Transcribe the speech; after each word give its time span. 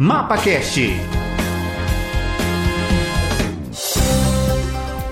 MapaCast. 0.00 0.92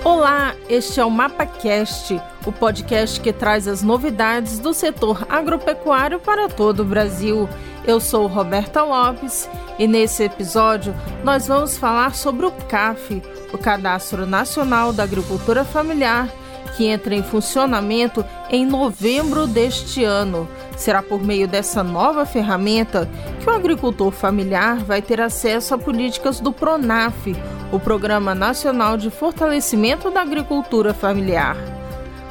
Olá, 0.01 0.55
este 0.69 1.01
é 1.01 1.03
o 1.03 1.11
MapaCast, 1.11 2.21
o 2.45 2.53
podcast 2.53 3.19
que 3.19 3.33
traz 3.33 3.67
as 3.67 3.83
novidades 3.83 4.59
do 4.59 4.73
setor 4.73 5.27
agropecuário 5.29 6.21
para 6.21 6.47
todo 6.47 6.83
o 6.83 6.85
Brasil. 6.85 7.49
Eu 7.83 7.99
sou 7.99 8.27
Roberta 8.27 8.81
Lopes 8.81 9.49
e 9.77 9.89
nesse 9.89 10.23
episódio 10.23 10.95
nós 11.21 11.49
vamos 11.49 11.77
falar 11.77 12.15
sobre 12.15 12.45
o 12.45 12.51
CAF, 12.51 13.21
o 13.51 13.57
Cadastro 13.57 14.25
Nacional 14.25 14.93
da 14.93 15.03
Agricultura 15.03 15.65
Familiar, 15.65 16.29
que 16.75 16.85
entra 16.85 17.15
em 17.15 17.23
funcionamento 17.23 18.23
em 18.49 18.65
novembro 18.65 19.47
deste 19.47 20.03
ano. 20.03 20.47
Será 20.75 21.01
por 21.01 21.23
meio 21.23 21.47
dessa 21.47 21.83
nova 21.83 22.25
ferramenta 22.25 23.09
que 23.39 23.49
o 23.49 23.53
agricultor 23.53 24.11
familiar 24.11 24.77
vai 24.77 25.01
ter 25.01 25.19
acesso 25.19 25.73
a 25.73 25.77
políticas 25.77 26.39
do 26.39 26.51
PRONAF, 26.51 27.35
o 27.71 27.79
Programa 27.79 28.35
Nacional 28.35 28.97
de 28.97 29.09
Fortalecimento 29.09 30.11
da 30.11 30.21
Agricultura 30.21 30.93
Familiar. 30.93 31.57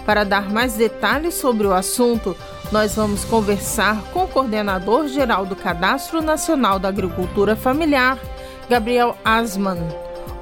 Para 0.04 0.22
dar 0.22 0.48
mais 0.50 0.74
detalhes 0.74 1.34
sobre 1.34 1.66
o 1.66 1.74
assunto, 1.74 2.36
nós 2.70 2.94
vamos 2.94 3.24
conversar 3.24 4.00
com 4.12 4.24
o 4.24 4.28
coordenador 4.28 5.08
geral 5.08 5.44
do 5.44 5.56
Cadastro 5.56 6.22
Nacional 6.22 6.78
da 6.78 6.88
Agricultura 6.88 7.56
Familiar, 7.56 8.18
Gabriel 8.68 9.16
Asman. 9.24 9.78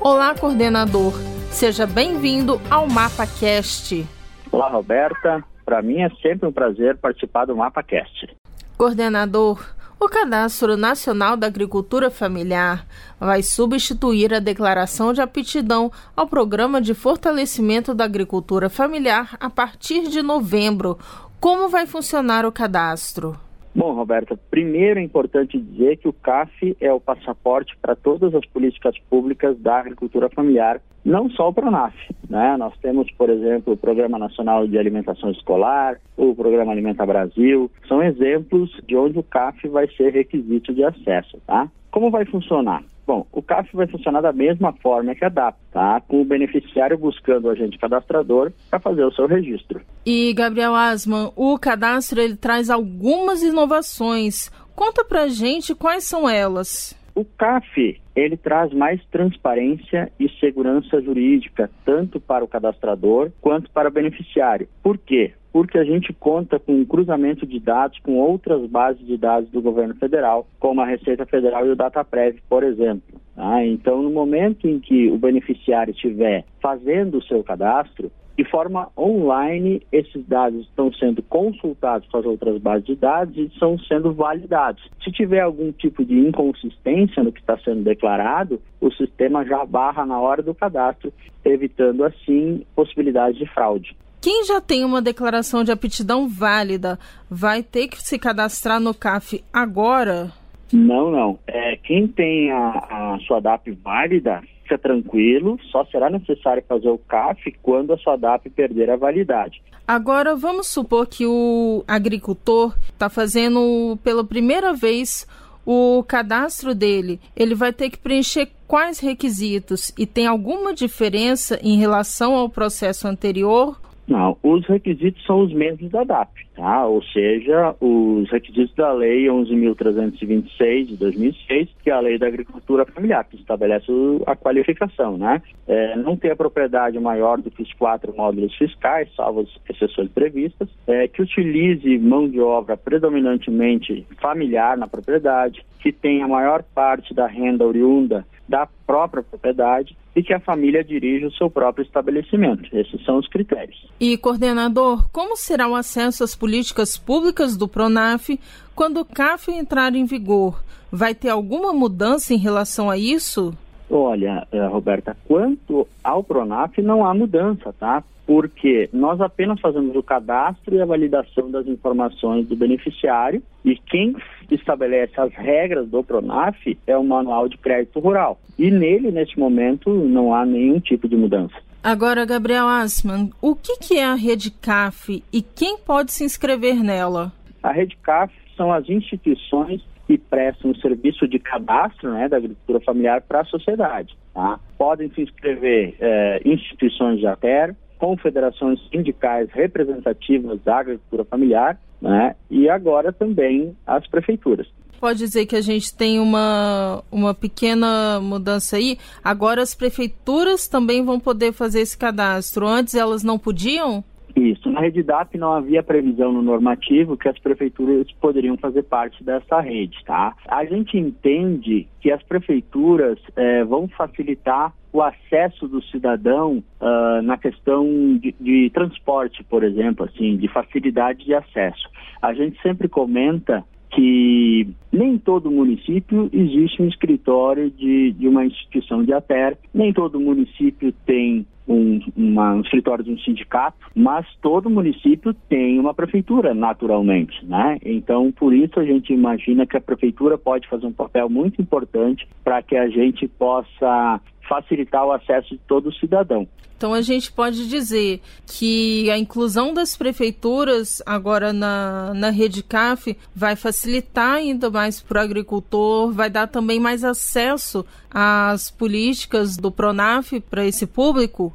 Olá, 0.01 0.35
coordenador. 0.35 1.34
Seja 1.55 1.87
bem-vindo 1.87 2.61
ao 2.69 2.89
MapaCast. 2.89 4.05
Olá, 4.51 4.69
Roberta. 4.69 5.41
Para 5.65 5.81
mim 5.81 6.03
é 6.03 6.11
sempre 6.21 6.49
um 6.49 6.53
prazer 6.53 6.99
participar 6.99 7.45
do 7.45 7.57
MapaCast. 7.57 8.37
Coordenador, 8.77 9.65
o 10.01 10.09
Cadastro 10.09 10.77
Nacional 10.77 11.37
da 11.37 11.47
Agricultura 11.47 12.11
Familiar 12.11 12.85
vai 13.21 13.41
substituir 13.41 14.35
a 14.35 14.41
declaração 14.41 15.13
de 15.13 15.21
aptidão 15.21 15.93
ao 16.17 16.27
Programa 16.27 16.81
de 16.81 16.93
Fortalecimento 16.93 17.95
da 17.95 18.05
Agricultura 18.05 18.69
Familiar 18.69 19.37
a 19.39 19.49
partir 19.49 20.09
de 20.09 20.23
novembro. 20.23 20.99
Como 21.39 21.69
vai 21.69 21.87
funcionar 21.87 22.45
o 22.45 22.51
cadastro? 22.51 23.39
Bom, 23.75 23.93
Roberta, 23.93 24.39
primeiro 24.51 25.01
é 25.01 25.03
importante 25.03 25.59
dizer 25.59 25.97
que 25.97 26.07
o 26.07 26.13
CAF 26.13 26.77
é 26.81 26.93
o 26.93 27.01
passaporte 27.01 27.77
para 27.83 27.97
todas 27.97 28.33
as 28.33 28.47
políticas 28.47 28.97
públicas 29.11 29.59
da 29.59 29.81
agricultura 29.81 30.31
familiar, 30.31 30.81
não 31.05 31.29
só 31.29 31.49
o 31.49 31.53
PRONAF. 31.53 31.97
Né? 32.31 32.57
Nós 32.57 32.73
temos, 32.79 33.11
por 33.13 33.29
exemplo, 33.29 33.73
o 33.73 33.77
Programa 33.77 34.17
Nacional 34.17 34.69
de 34.69 34.79
Alimentação 34.79 35.29
Escolar, 35.33 35.99
o 36.17 36.37
Programa 36.37 36.71
Alimenta 36.71 37.05
Brasil, 37.05 37.69
são 37.89 38.01
exemplos 38.01 38.71
de 38.87 38.97
onde 38.97 39.19
o 39.19 39.25
CAF 39.25 39.67
vai 39.69 39.89
ser 39.97 40.13
requisito 40.13 40.73
de 40.73 40.85
acesso. 40.85 41.41
Tá? 41.45 41.69
Como 41.91 42.13
vai 42.13 42.25
funcionar? 42.27 42.85
Bom, 43.07 43.27
o 43.31 43.43
CAF 43.43 43.69
vai 43.75 43.87
funcionar 43.87 44.23
da 44.23 44.33
mesma 44.33 44.73
forma 44.73 45.15
que 45.15 45.25
a 45.25 45.29
DAP, 45.29 45.57
tá? 45.71 46.01
Com 46.09 46.23
o 46.23 46.25
beneficiário 46.25 46.97
buscando 46.97 47.47
o 47.47 47.51
agente 47.51 47.79
cadastrador 47.79 48.51
para 48.71 48.81
fazer 48.81 49.05
o 49.05 49.13
seu 49.13 49.27
registro. 49.27 49.81
E, 50.07 50.33
Gabriel 50.33 50.75
Asman, 50.75 51.31
o 51.37 51.59
cadastro 51.59 52.21
ele 52.21 52.37
traz 52.37 52.71
algumas 52.71 53.43
inovações. 53.43 54.51
Conta 54.75 55.05
pra 55.05 55.29
gente 55.29 55.75
quais 55.75 56.05
são 56.05 56.29
elas. 56.29 56.97
O 57.15 57.25
CAF, 57.25 58.01
ele 58.17 58.37
traz 58.37 58.73
mais 58.73 59.01
transparência 59.07 60.11
e 60.19 60.29
segurança 60.41 61.01
jurídica, 61.01 61.71
tanto 61.85 62.19
para 62.19 62.45
o 62.45 62.49
cadastrador 62.49 63.31
quanto 63.41 63.71
para 63.71 63.89
o 63.89 63.93
beneficiário. 63.93 64.67
Por 64.83 64.99
quê? 64.99 65.33
Porque 65.53 65.79
a 65.79 65.85
gente 65.85 66.13
conta 66.13 66.59
com 66.59 66.73
um 66.73 66.85
cruzamento 66.85 67.47
de 67.47 67.61
dados 67.61 68.01
com 68.01 68.17
outras 68.17 68.69
bases 68.69 69.07
de 69.07 69.17
dados 69.17 69.49
do 69.51 69.63
governo 69.63 69.95
federal, 69.95 70.49
como 70.59 70.81
a 70.81 70.87
Receita 70.87 71.25
Federal 71.25 71.65
e 71.65 71.71
o 71.71 71.77
DataPrev, 71.77 72.41
por 72.49 72.65
exemplo. 72.65 73.21
Tá? 73.37 73.65
Então, 73.65 74.03
no 74.03 74.11
momento 74.11 74.67
em 74.67 74.81
que 74.81 75.09
o 75.09 75.17
beneficiário 75.17 75.93
estiver 75.93 76.45
fazendo 76.61 77.19
o 77.19 77.23
seu 77.23 77.45
cadastro, 77.45 78.11
de 78.37 78.45
forma 78.51 78.89
online, 78.99 79.81
esses 79.93 80.27
dados 80.27 80.67
estão 80.67 80.93
sendo 80.93 81.23
consultados 81.23 82.09
com 82.09 82.19
as 82.19 82.25
outras 82.25 82.61
bases 82.61 82.87
de 82.87 82.97
dados 82.97 83.37
e 83.37 83.43
estão 83.43 83.79
sendo 83.79 84.13
validados. 84.13 84.83
Se 85.03 85.13
tiver 85.13 85.41
algum 85.41 85.71
tipo 85.73 86.05
de 86.05 86.19
inconsistência 86.19 87.23
no 87.23 87.33
que 87.33 87.41
está 87.41 87.57
sendo 87.59 87.83
declarado, 87.83 88.61
o 88.81 88.91
sistema 88.93 89.45
já 89.45 89.65
barra 89.65 90.05
na 90.05 90.21
hora 90.21 90.43
do 90.43 90.55
cadastro, 90.55 91.13
evitando 91.45 92.05
assim 92.05 92.65
possibilidades 92.75 93.39
de 93.39 93.47
fraude. 93.47 93.97
Quem 94.21 94.45
já 94.45 94.61
tem 94.61 94.85
uma 94.85 95.03
declaração 95.03 95.63
de 95.63 95.71
aptidão 95.71 96.27
válida 96.27 96.99
vai 97.31 97.63
ter 97.63 97.89
que 97.89 98.03
se 98.03 98.19
cadastrar 98.19 98.81
no 98.81 98.95
CAF 98.95 99.45
agora? 99.53 100.33
Não, 100.73 101.11
não. 101.11 101.39
É, 101.47 101.77
quem 101.77 102.09
tem 102.09 102.51
a, 102.51 103.15
a 103.15 103.19
sua 103.27 103.41
DAP 103.41 103.71
válida 103.83 104.43
fica 104.65 104.79
tranquilo, 104.79 105.59
só 105.71 105.85
será 105.85 106.11
necessário 106.11 106.65
fazer 106.67 106.89
o 106.89 106.99
CAF 106.99 107.53
quando 107.63 107.93
a 107.93 107.99
sua 107.99 108.17
DAP 108.17 108.51
perder 108.51 108.91
a 108.91 108.97
validade. 108.97 109.63
Agora, 109.87 110.35
vamos 110.35 110.67
supor 110.67 111.07
que 111.07 111.27
o 111.27 111.85
agricultor 111.87 112.75
está 112.89 113.09
fazendo 113.09 113.99
pela 114.03 114.25
primeira 114.25 114.73
vez 114.73 115.27
o 115.65 116.03
cadastro 116.05 116.75
dele. 116.75 117.21
Ele 117.37 117.55
vai 117.55 117.73
ter 117.73 117.91
que 117.91 117.99
preencher 117.99 118.51
quais 118.67 118.99
requisitos 118.99 119.93
e 119.97 120.07
tem 120.07 120.27
alguma 120.27 120.75
diferença 120.75 121.59
em 121.63 121.79
relação 121.79 122.35
ao 122.35 122.49
processo 122.49 123.07
anterior 123.07 123.79
não, 124.07 124.37
os 124.43 124.67
requisitos 124.67 125.25
são 125.25 125.41
os 125.41 125.53
mesmos 125.53 125.91
da 125.91 126.05
DAP, 126.05 126.31
tá? 126.55 126.87
Ou 126.87 127.03
seja, 127.03 127.75
os 127.81 128.31
requisitos 128.31 128.75
da 128.75 128.93
Lei 128.93 129.25
11.326 129.25 130.87
de 130.87 130.97
2006, 130.97 131.69
que 131.83 131.91
é 131.91 131.93
a 131.95 132.01
Lei 132.01 132.19
da 132.19 132.27
Agricultura 132.27 132.85
Familiar, 132.85 133.25
que 133.25 133.37
estabelece 133.37 133.91
a 134.27 134.37
qualificação, 134.37 135.17
né? 135.17 135.41
É, 135.67 135.97
não 135.97 136.17
ter 136.17 136.33
a 136.33 136.37
propriedade 136.37 136.99
maior 136.99 137.41
do 137.41 137.51
que 137.51 137.63
os 137.63 137.73
quatro 137.73 138.15
módulos 138.15 138.55
fiscais, 138.57 139.09
salvo 139.17 139.41
as 139.41 139.49
exceções 139.71 140.11
previstas, 140.11 140.69
é, 140.87 141.09
que 141.09 141.23
utilize 141.23 141.99
mão 141.99 142.29
de 142.29 142.41
obra 142.41 142.77
predominantemente 142.77 144.07
familiar 144.21 144.77
na 144.77 144.87
propriedade, 144.87 145.65
que 145.81 145.91
tenha 145.91 146.27
a 146.27 146.29
maior 146.29 146.63
parte 146.63 147.15
da 147.15 147.27
renda 147.27 147.67
oriunda 147.67 148.27
da 148.47 148.69
própria 148.87 149.23
propriedade 149.23 149.97
e 150.15 150.23
que 150.23 150.33
a 150.33 150.41
família 150.41 150.85
dirija 150.85 151.27
o 151.27 151.33
seu 151.33 151.51
próprio 151.51 151.85
estabelecimento. 151.85 152.69
Esses 152.77 153.05
são 153.05 153.19
os 153.19 153.29
critérios. 153.29 153.87
E, 153.99 154.17
coordenador, 154.17 155.09
como 155.11 155.37
será 155.37 155.69
o 155.69 155.75
acesso 155.75 156.23
às 156.23 156.37
políticas 156.37 156.97
públicas 156.97 157.57
do 157.57 157.67
PRONAF 157.69 158.39
quando 158.75 159.01
o 159.01 159.05
CAF 159.05 159.51
entrar 159.51 159.95
em 159.95 160.05
vigor? 160.05 160.63
Vai 160.91 161.15
ter 161.15 161.31
alguma 161.31 161.73
mudança 161.73 162.33
em 162.33 162.39
relação 162.39 162.89
a 162.89 162.97
isso? 162.97 163.57
Olha, 163.97 164.45
eh, 164.51 164.67
Roberta, 164.67 165.17
quanto 165.25 165.87
ao 166.03 166.25
PRONAF 166.25 166.83
não 166.83 167.07
há 167.07 167.15
mudança, 167.15 167.73
tá? 167.79 168.03
Porque 168.27 168.91
nós 168.93 169.21
apenas 169.21 169.61
fazemos 169.61 169.95
o 169.95 170.03
cadastro 170.03 170.75
e 170.75 170.81
a 170.81 170.85
validação 170.85 171.49
das 171.49 171.65
informações 171.69 172.45
do 172.49 172.57
beneficiário 172.57 173.41
e 173.65 173.77
quem 173.77 174.17
estabelece 174.51 175.21
as 175.21 175.33
regras 175.35 175.89
do 175.89 176.03
PRONAF 176.03 176.77
é 176.89 176.99
o 176.99 177.05
Manual 177.05 177.49
de 177.49 177.57
Crédito 177.57 178.01
Rural. 178.01 178.41
E 178.59 178.69
nele, 178.69 179.13
neste 179.13 179.39
momento, 179.39 179.91
não 179.91 180.35
há 180.35 180.45
nenhum 180.45 180.81
tipo 180.81 181.09
de 181.09 181.17
mudança. 181.17 181.55
Agora, 181.81 182.27
Gabriel 182.27 182.67
Asman, 182.67 183.31
o 183.41 183.55
que, 183.55 183.77
que 183.79 183.99
é 183.99 184.05
a 184.05 184.15
Rede 184.15 184.51
CAF 184.51 185.23
e 185.33 185.41
quem 185.41 185.79
pode 185.79 186.11
se 186.11 186.25
inscrever 186.25 186.83
nela? 186.83 187.33
A 187.63 187.71
Rede 187.71 187.97
CAF 188.03 188.35
são 188.57 188.73
as 188.73 188.89
instituições 188.89 189.83
que 190.07 190.19
prestam 190.19 190.71
um 190.71 190.75
serviço 190.77 191.27
de 191.27 191.39
cadastro 191.39 192.13
né, 192.13 192.29
da 192.29 192.37
agricultura 192.37 192.81
familiar 192.81 193.23
para 193.23 193.41
a 193.41 193.45
sociedade. 193.45 194.17
Tá? 194.33 194.59
Podem 194.77 195.11
se 195.11 195.23
inscrever 195.23 195.95
é, 196.01 196.41
instituições 196.45 197.19
de 197.19 197.27
ATER, 197.27 197.75
confederações 197.99 198.81
sindicais 198.91 199.49
representativas 199.51 200.61
da 200.63 200.79
agricultura 200.79 201.25
familiar 201.25 201.79
né, 202.01 202.37
e 202.51 202.69
agora 202.69 203.13
também 203.13 203.77
as 203.87 204.07
prefeituras. 204.07 204.67
Pode 205.01 205.19
dizer 205.19 205.45
que 205.47 205.57
a 205.57 205.61
gente 205.61 205.95
tem 205.95 206.19
uma, 206.19 207.03
uma 207.11 207.35
pequena 207.35 208.19
mudança 208.21 208.77
aí. 208.77 208.99
Agora 209.23 209.61
as 209.61 209.75
prefeituras 209.75 210.67
também 210.67 211.05
vão 211.05 211.21
poder 211.21 211.53
fazer 211.53 211.81
esse 211.81 211.97
cadastro. 211.97 212.67
Antes 212.67 212.95
elas 212.95 213.23
não 213.23 213.39
podiam? 213.39 214.03
Isso. 214.37 214.69
Na 214.69 214.81
rede 214.81 215.03
DAP 215.03 215.37
não 215.39 215.53
havia 215.53 215.83
previsão 215.83 216.33
no 216.33 216.43
normativo 216.43 217.17
que 217.17 217.29
as 217.29 217.39
prefeituras 217.39 218.11
poderiam 218.21 218.57
fazer 218.57 218.83
parte 218.83 219.23
dessa 219.23 219.61
rede, 219.61 219.97
tá? 220.05 220.35
A 220.49 220.65
gente 220.65 220.99
entende 220.99 221.87
que 222.01 222.11
as 222.11 222.23
prefeituras 222.23 223.19
eh, 223.37 223.65
vão 223.65 223.87
facilitar 223.87 224.73
o 224.95 225.03
acesso 225.03 225.67
do 225.67 225.83
cidadão 225.83 226.63
uh, 226.81 227.21
na 227.23 227.37
questão 227.37 228.17
de, 228.17 228.33
de, 228.41 228.71
transporte, 228.71 229.43
por 229.43 229.65
exemplo, 229.65 230.05
assim, 230.07 230.37
de 230.37 230.47
facilidade 230.47 231.25
de 231.25 231.35
acesso. 231.35 231.89
A 232.23 232.33
gente 232.33 232.63
sempre 232.63 232.89
comenta 232.89 233.65
que 233.95 234.67
nem 234.93 235.19
todo 235.19 235.51
município 235.51 236.29
existe 236.33 236.83
um 236.83 236.89
escritório 236.89 237.71
de, 237.71 238.13
de 238.13 238.29
uma 238.29 238.45
instituição 238.45 239.05
de 239.05 239.13
ATER, 239.13 239.57
nem 239.73 239.93
todo 239.93 240.21
município 240.21 240.93
tem 241.07 241.47
um, 241.67 242.01
uma, 242.17 242.55
um 242.55 242.61
escritório 242.61 243.05
de 243.05 243.11
um 243.11 243.19
sindicato, 243.19 243.79
mas 243.95 244.27
todo 244.43 244.69
município 244.69 245.35
tem 245.49 245.79
uma 245.79 245.95
prefeitura, 245.95 246.55
naturalmente, 246.55 247.45
né? 247.47 247.79
Então, 247.85 248.31
por 248.33 248.53
isso 248.53 248.79
a 248.79 248.85
gente 248.85 249.13
imagina 249.13 249.67
que 249.67 249.77
a 249.77 249.81
prefeitura 249.81 250.37
pode 250.37 250.69
fazer 250.69 250.87
um 250.87 250.93
papel 250.93 251.29
muito 251.31 251.63
importante 251.63 252.29
para 252.43 252.63
que 252.63 252.77
a 252.77 252.89
gente 252.89 253.27
possa 253.27 254.21
facilitar 254.49 255.05
o 255.05 255.13
acesso 255.13 255.51
de 255.51 255.61
todo 255.67 255.93
cidadão. 255.95 256.47
Então 256.77 256.93
a 256.93 257.01
gente 257.01 257.33
pode 257.33 257.69
dizer 257.69 258.21
que 258.47 259.11
a 259.11 259.17
inclusão 259.17 259.73
das 259.73 259.97
prefeituras 259.97 261.03
agora 261.07 261.53
na, 261.53 262.13
na 262.15 262.31
rede 262.31 262.63
CAF 262.63 263.17
vai 263.35 263.57
facilitar 263.57 264.35
ainda 264.35 264.69
mais 264.69 265.01
para 265.01 265.21
o 265.21 265.25
agricultor, 265.25 266.13
vai 266.13 266.29
dar 266.29 266.49
também 266.49 266.81
mais 266.81 267.05
acesso 267.05 267.87
às 268.11 268.71
políticas 268.71 269.57
do 269.57 269.71
PRONAF 269.71 270.41
para 270.41 270.67
esse 270.67 270.87
público? 270.87 271.55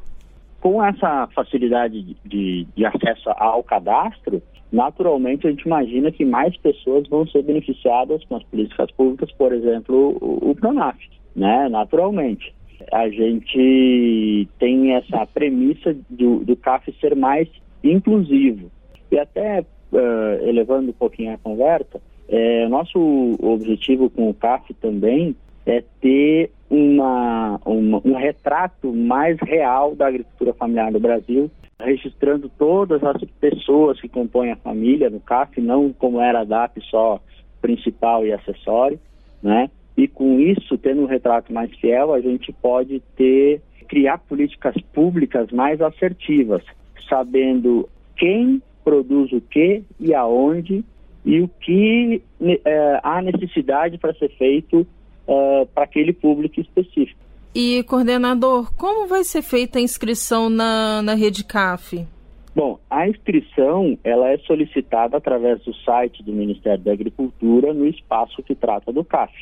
Com 0.61 0.83
essa 0.83 1.27
facilidade 1.35 2.17
de, 2.25 2.67
de 2.75 2.85
acesso 2.85 3.29
ao 3.37 3.61
cadastro, 3.61 4.41
naturalmente 4.71 5.47
a 5.47 5.49
gente 5.51 5.63
imagina 5.63 6.11
que 6.11 6.25
mais 6.25 6.55
pessoas 6.57 7.07
vão 7.07 7.27
ser 7.27 7.43
beneficiadas 7.43 8.23
com 8.25 8.37
as 8.37 8.43
políticas 8.43 8.89
públicas, 8.91 9.31
por 9.33 9.53
exemplo, 9.53 10.17
o, 10.19 10.51
o 10.51 10.55
PRONAF, 10.55 10.97
né? 11.35 11.69
Naturalmente 11.69 12.53
a 12.91 13.09
gente 13.09 14.47
tem 14.57 14.93
essa 14.93 15.25
premissa 15.25 15.95
do, 16.09 16.43
do 16.43 16.55
CAF 16.55 16.93
ser 16.99 17.15
mais 17.15 17.47
inclusivo. 17.83 18.71
E 19.11 19.17
até 19.17 19.61
uh, 19.61 20.47
elevando 20.47 20.89
um 20.89 20.93
pouquinho 20.93 21.33
a 21.33 21.37
conversa, 21.37 22.01
é, 22.27 22.67
nosso 22.67 22.99
objetivo 23.41 24.09
com 24.09 24.29
o 24.29 24.33
CAF 24.33 24.73
também 24.75 25.35
é 25.65 25.83
ter 25.99 26.51
uma, 26.69 27.59
uma, 27.65 28.01
um 28.05 28.13
retrato 28.13 28.93
mais 28.93 29.37
real 29.41 29.95
da 29.95 30.07
agricultura 30.07 30.53
familiar 30.53 30.91
no 30.91 30.99
Brasil, 30.99 31.49
registrando 31.79 32.49
todas 32.49 33.03
as 33.03 33.23
pessoas 33.39 33.99
que 33.99 34.07
compõem 34.07 34.51
a 34.51 34.57
família 34.57 35.09
no 35.09 35.19
CAF, 35.19 35.59
não 35.59 35.91
como 35.91 36.21
era 36.21 36.41
a 36.41 36.43
DAP 36.43 36.81
só 36.89 37.19
principal 37.61 38.25
e 38.25 38.31
acessório, 38.31 38.99
né? 39.41 39.69
E 39.99 40.07
com 40.07 40.39
isso, 40.39 40.77
tendo 40.77 41.01
um 41.01 41.05
retrato 41.05 41.51
mais 41.51 41.69
fiel, 41.75 42.13
a 42.13 42.21
gente 42.21 42.53
pode 42.53 43.01
ter 43.17 43.61
criar 43.89 44.17
políticas 44.19 44.73
públicas 44.93 45.51
mais 45.51 45.81
assertivas, 45.81 46.63
sabendo 47.09 47.89
quem 48.15 48.61
produz 48.81 49.29
o 49.33 49.41
que 49.41 49.83
e 49.99 50.13
aonde 50.13 50.85
e 51.25 51.41
o 51.41 51.49
que 51.49 52.23
é, 52.63 52.99
há 53.03 53.21
necessidade 53.21 53.97
para 53.97 54.13
ser 54.13 54.29
feito 54.37 54.87
é, 55.27 55.67
para 55.75 55.83
aquele 55.83 56.13
público 56.13 56.61
específico. 56.61 57.19
E, 57.53 57.83
coordenador, 57.83 58.73
como 58.77 59.05
vai 59.05 59.25
ser 59.25 59.41
feita 59.41 59.79
a 59.79 59.81
inscrição 59.81 60.49
na, 60.49 61.01
na 61.01 61.13
rede 61.13 61.43
CAF? 61.43 62.07
Bom, 62.55 62.79
a 62.89 63.05
inscrição 63.05 63.97
ela 64.01 64.29
é 64.29 64.37
solicitada 64.37 65.17
através 65.17 65.61
do 65.65 65.73
site 65.73 66.23
do 66.23 66.31
Ministério 66.31 66.85
da 66.85 66.93
Agricultura 66.93 67.73
no 67.73 67.85
espaço 67.85 68.41
que 68.41 68.55
trata 68.55 68.93
do 68.93 69.03
CAF. 69.03 69.33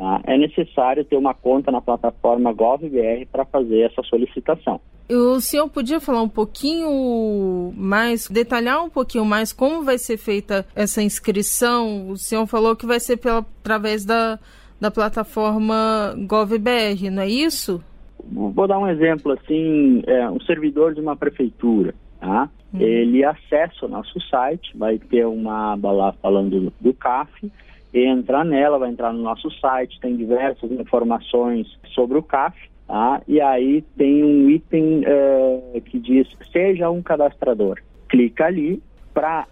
Tá? 0.00 0.18
É 0.24 0.38
necessário 0.38 1.04
ter 1.04 1.18
uma 1.18 1.34
conta 1.34 1.70
na 1.70 1.78
plataforma 1.78 2.54
GovBR 2.54 3.26
para 3.30 3.44
fazer 3.44 3.80
essa 3.80 4.02
solicitação. 4.02 4.80
O 5.10 5.38
senhor 5.40 5.68
podia 5.68 6.00
falar 6.00 6.22
um 6.22 6.28
pouquinho 6.28 7.70
mais, 7.76 8.26
detalhar 8.26 8.82
um 8.82 8.88
pouquinho 8.88 9.26
mais 9.26 9.52
como 9.52 9.82
vai 9.82 9.98
ser 9.98 10.16
feita 10.16 10.66
essa 10.74 11.02
inscrição? 11.02 12.08
O 12.08 12.16
senhor 12.16 12.46
falou 12.46 12.74
que 12.74 12.86
vai 12.86 12.98
ser 12.98 13.18
pela, 13.18 13.40
através 13.60 14.02
da, 14.02 14.38
da 14.80 14.90
plataforma 14.90 16.16
GovBR, 16.26 17.10
não 17.10 17.22
é 17.22 17.28
isso? 17.28 17.84
Vou 18.24 18.66
dar 18.66 18.78
um 18.78 18.88
exemplo 18.88 19.32
assim, 19.32 20.02
é, 20.06 20.30
um 20.30 20.40
servidor 20.40 20.94
de 20.94 21.00
uma 21.02 21.14
prefeitura, 21.14 21.94
tá? 22.18 22.48
Hum. 22.72 22.80
Ele 22.80 23.22
acessa 23.22 23.84
o 23.84 23.88
nosso 23.88 24.18
site, 24.30 24.74
vai 24.74 24.98
ter 24.98 25.26
uma 25.26 25.74
aba 25.74 25.92
lá 25.92 26.12
falando 26.22 26.72
do 26.80 26.94
CAF, 26.94 27.52
entrar 27.92 28.44
nela, 28.44 28.78
vai 28.78 28.90
entrar 28.90 29.12
no 29.12 29.22
nosso 29.22 29.50
site, 29.58 30.00
tem 30.00 30.16
diversas 30.16 30.70
informações 30.70 31.66
sobre 31.94 32.18
o 32.18 32.22
CAF, 32.22 32.56
tá? 32.86 33.20
e 33.26 33.40
aí 33.40 33.82
tem 33.96 34.22
um 34.24 34.48
item 34.48 35.00
uh, 35.00 35.80
que 35.82 35.98
diz 35.98 36.28
seja 36.52 36.90
um 36.90 37.02
cadastrador. 37.02 37.80
Clica 38.08 38.46
ali 38.46 38.82
para 39.12 39.46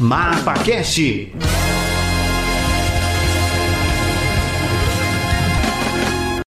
MapaCast. 0.00 1.59